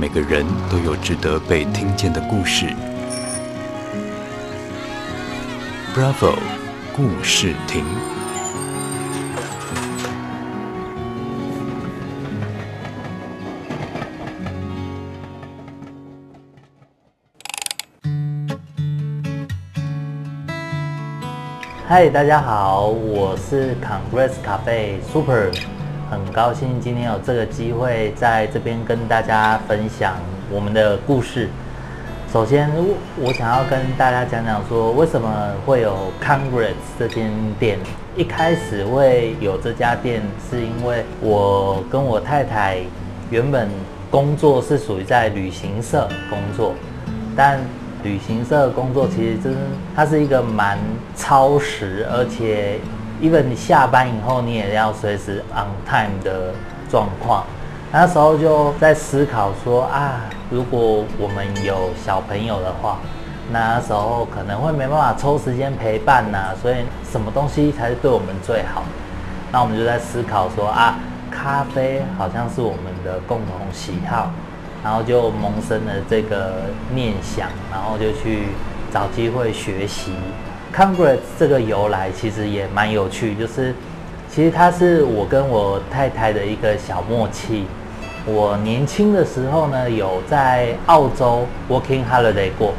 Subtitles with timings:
[0.00, 2.66] 每个人都有值得被听见的故事。
[5.92, 6.36] Bravo，
[6.96, 7.84] 故事亭。
[21.88, 25.50] 嗨，大家好，我是 Congress Cafe Super。
[26.10, 30.14] 很高兴今天有这个机会在这边跟大家分享
[30.50, 31.50] 我们的故事。
[32.32, 32.70] 首先，
[33.16, 35.30] 我想要跟大家讲讲说，为什么
[35.66, 37.78] 会有 Congress 这间店。
[38.16, 42.78] 一开始会有这家店，是因为我跟我太太
[43.30, 43.68] 原本
[44.10, 46.72] 工作是属于在旅行社工作，
[47.36, 47.60] 但
[48.02, 49.58] 旅行社工作其实真是
[49.94, 50.78] 它是一个蛮
[51.14, 52.80] 超时，而且。
[53.20, 56.52] 因为你下班以后，你也要随时 on time 的
[56.90, 57.44] 状况。
[57.90, 62.98] 那时候就在思考说啊，如果我们有小朋友的话，
[63.50, 66.76] 那时候可能会没办法抽时间陪伴呐、所以
[67.10, 68.82] 什么东西才是对我们最好？
[69.50, 70.98] 那我们就在思考说啊，
[71.30, 74.30] 咖啡好像是我们的共同喜好，
[74.84, 76.56] 然后就萌生了这个
[76.94, 78.48] 念想，然后就去
[78.92, 80.12] 找机会学习。
[80.74, 83.74] Congress 这个由来其实也蛮有趣，就是
[84.30, 87.64] 其实它是我跟我太太的一个小默契。
[88.26, 92.72] 我年轻的时候呢，有在澳洲 working holiday 过，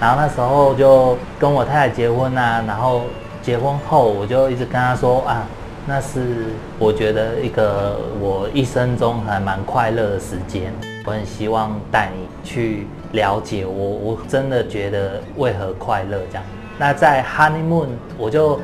[0.00, 3.02] 然后那时候就跟我太太结婚啊，然后
[3.42, 5.46] 结婚后我就一直跟她说啊，
[5.86, 6.46] 那是
[6.78, 10.72] 我觉得一个我一生中还蛮快乐的时间，
[11.04, 16.44] 我很希望带你去了解我，我真的觉得为何快乐这样。
[16.78, 17.88] 那在 honeymoon，
[18.18, 18.60] 我就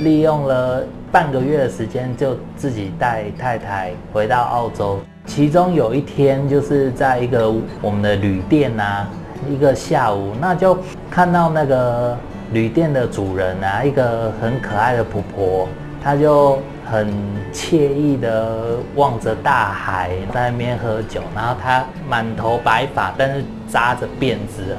[0.00, 5.00] 利用了半个月的时间，就自己带太太回到澳洲。
[5.24, 9.08] 其中有一天，就是在一个我们的旅店啊，
[9.48, 10.76] 一个下午，那就
[11.10, 12.16] 看到那个
[12.52, 15.68] 旅店的主人啊，一个很可爱的婆婆，
[16.02, 16.58] 她就
[16.90, 17.08] 很
[17.54, 24.76] 惬意的望着大海，在那边喝酒，然后她满头白发，但是扎着辫子。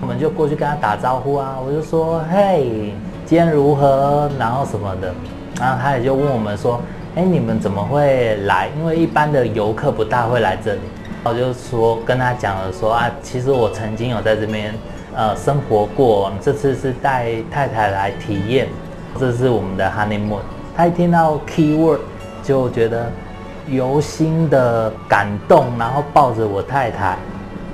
[0.00, 2.92] 我们就过去跟他打招呼啊，我就说：“嘿，
[3.24, 5.14] 今天如何？”然后什么的，
[5.58, 6.80] 然后他也就问我们说
[7.16, 8.68] ：“哎，你们怎么会来？
[8.78, 10.80] 因为一般的游客不大会来这里。”
[11.24, 14.74] 我就说跟他讲了说啊，其实我曾经有在这边
[15.16, 18.68] 呃生活过，这次是带太太来体验，
[19.18, 20.40] 这是我们的 honeymoon。
[20.76, 22.00] 他一听到 keyword
[22.42, 23.10] 就觉得
[23.68, 27.16] 由心的感动，然后抱着我太太。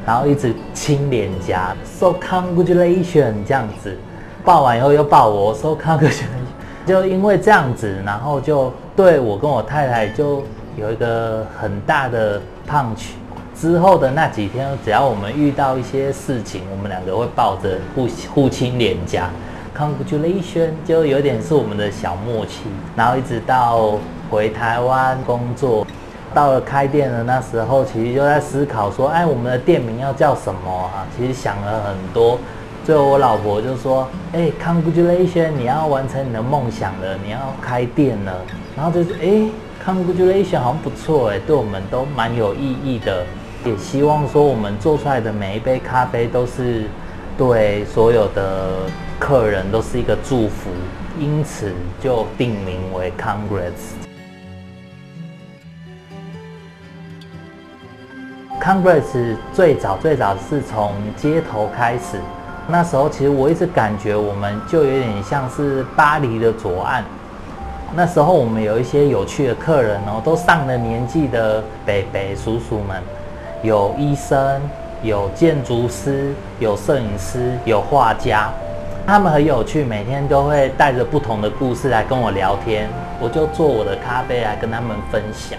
[0.06, 3.94] 然后一直亲脸颊，so congratulation 这样子，
[4.42, 6.24] 抱完以后又抱我，so congratulation，
[6.86, 10.42] 就因为这样子，然后就对我跟我太太就
[10.78, 13.10] 有一个很大的 punch。
[13.54, 19.28] 之后的那几天，只要我们遇到一些事情，我们两个会抱着互互亲脸颊
[19.76, 22.62] ，congratulation 就有点是我们的小默契。
[22.96, 23.98] 然后一直到
[24.30, 25.86] 回台湾工作。
[26.32, 31.06] 到了开店的那时候，其实就在思考说，哎，我们的店名要叫什么啊？
[31.16, 32.38] 其实想了很多，
[32.84, 38.32] 最后我老婆就说，哎，congratulation，你要完成你的梦想了，你要开店了。
[38.76, 39.50] 然后就是，哎
[39.84, 43.24] ，congratulation，好像不错，哎，对我们都蛮有意义的。
[43.64, 46.84] 也希望说，我们做出来的每一杯咖啡都是
[47.36, 48.70] 对所有的
[49.18, 50.70] 客人都是一个祝福，
[51.18, 53.98] 因此就定名为 Congress。
[58.60, 62.20] Congress 最早最早是从街头开始，
[62.68, 67.02] 那时候其实我一直感觉我们就有点像是巴黎的左岸。
[67.96, 73.02] 那时候我们有一些有趣的客人哦，都上了年纪的伯伯叔叔们，
[73.62, 74.60] 有医生，
[75.02, 78.50] 有建筑师，有摄影师，有画家，
[79.06, 85.58] 他们很有趣，每天都会带着不同的故事来跟我聊天，我就做我的咖啡来跟他们分享。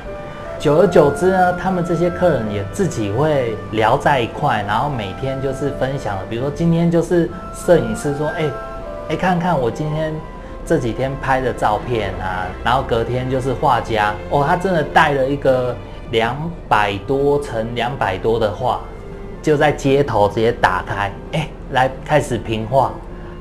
[0.61, 6.15] 久而久之呢，他们这些客人也自己会聊在一块，然后每天就是分享。
[6.29, 8.45] 比如说今天就是摄影师说：“哎，
[9.09, 10.13] 哎，看看我今天
[10.63, 15.75] 这几天拍的照片啊。”然后隔天就是画家哦，他真的带了一个
[16.11, 16.37] 两
[16.69, 18.81] 百多乘两百多的画，
[19.41, 22.91] 就在街头直接打开，哎，来开始评画，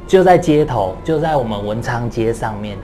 [0.06, 2.78] 就在街头，就在我们文昌街上面。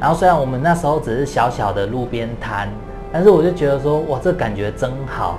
[0.00, 2.70] 然后虽然我们那时候只是小小的路边摊。
[3.12, 5.38] 但是我就觉得说，哇，这感觉真好，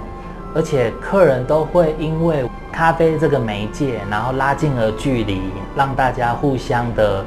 [0.53, 5.41] 而且客人都会因为咖啡这个媒介，然后拉近了距离，
[5.75, 7.25] 让大家互相的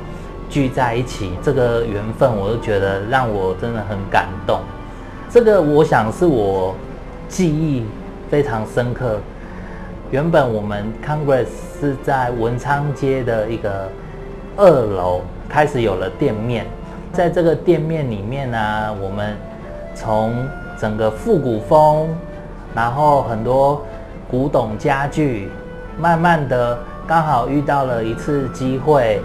[0.49, 4.61] 聚在一起，这个缘分，我就觉得让我真的很感动。
[5.29, 6.75] 这个我想是我
[7.29, 7.85] 记忆
[8.31, 9.19] 非常深刻。
[10.13, 11.49] 原本我们 Congress
[11.81, 13.91] 是在文昌街的一个
[14.57, 16.65] 二楼开始有了店面，
[17.13, 19.37] 在这个店面里面呢、我们
[19.97, 20.47] 从
[20.79, 22.07] 整个复古风，
[22.75, 23.83] 然后很多
[24.31, 25.49] 古董家具，
[25.99, 29.21] 慢慢的刚好遇到了一次机会，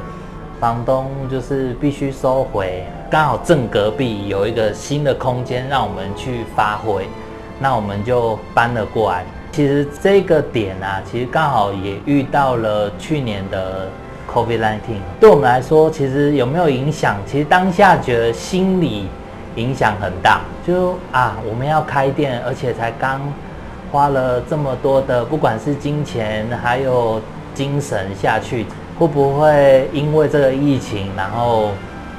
[0.60, 7.06] 房东就是必须收回，刚好正隔壁有一个新的空间让我们去发挥，
[7.60, 9.26] 那我们就搬了过来。
[9.52, 13.90] 其实这个点啊，其实刚好也遇到了去年的
[14.34, 14.80] COVID-19，
[15.20, 17.18] 对我们来说，其实有没有影响？
[17.26, 19.10] 其实当下觉得心理
[19.56, 23.22] 影响很大，就啊，我们要开店，而且才刚
[23.92, 27.22] 花了这么多的，不管是金钱还有
[27.54, 28.66] 精神下去，
[28.98, 31.72] 会不会因为这个疫情，然后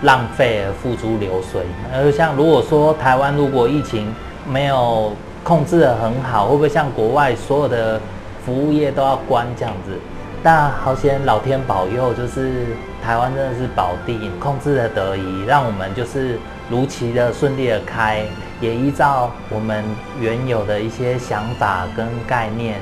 [0.02, 1.62] 浪费而付诸流水？
[1.94, 4.14] 而像如果说台湾如果疫情
[4.46, 5.12] 没有
[5.42, 7.98] 控制得很好，会不会像国外所有的
[8.44, 9.98] 服务业都要关这样子？
[10.42, 12.66] 但好险，老天保佑，就是
[13.00, 18.24] 台湾真的是宝地，控制的得宜，让我们就是如期的顺利的开，
[18.60, 19.84] 也依照我们
[20.20, 22.80] 原有的一些想法跟概念，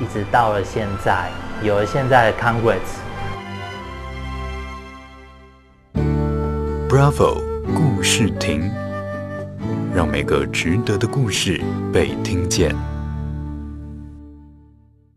[0.00, 1.30] 一直到了现在，
[1.62, 2.80] 有了现在的 Congress。
[6.88, 7.40] Bravo
[7.74, 8.70] 故事亭。
[9.94, 11.58] 让每个值得的故事
[11.90, 12.95] 被听见。